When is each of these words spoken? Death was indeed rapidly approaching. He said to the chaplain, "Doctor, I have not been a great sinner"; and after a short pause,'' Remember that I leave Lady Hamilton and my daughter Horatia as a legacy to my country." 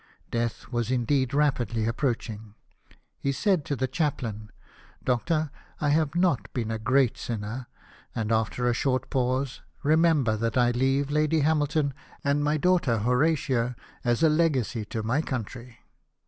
Death 0.31 0.69
was 0.71 0.89
indeed 0.89 1.31
rapidly 1.31 1.85
approaching. 1.85 2.55
He 3.19 3.31
said 3.31 3.63
to 3.65 3.75
the 3.75 3.87
chaplain, 3.87 4.49
"Doctor, 5.03 5.51
I 5.79 5.89
have 5.89 6.15
not 6.15 6.51
been 6.55 6.71
a 6.71 6.79
great 6.79 7.19
sinner"; 7.19 7.67
and 8.15 8.31
after 8.31 8.67
a 8.67 8.73
short 8.73 9.11
pause,'' 9.11 9.61
Remember 9.83 10.35
that 10.35 10.57
I 10.57 10.71
leave 10.71 11.11
Lady 11.11 11.41
Hamilton 11.41 11.93
and 12.23 12.43
my 12.43 12.57
daughter 12.57 12.97
Horatia 12.97 13.75
as 14.03 14.23
a 14.23 14.29
legacy 14.29 14.85
to 14.85 15.03
my 15.03 15.21
country." 15.21 15.77